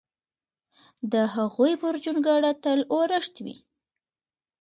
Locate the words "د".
1.11-1.13